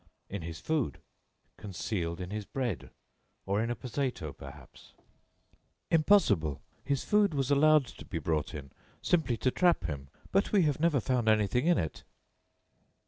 [0.31, 0.99] "In his food.
[1.57, 2.89] Concealed in his bread
[3.45, 4.93] or in a potato, perhaps."
[5.91, 6.59] "Impossible.
[6.83, 8.71] His food was allowed to be brought in
[9.03, 12.03] simply to trap him, but we have never found anything in it."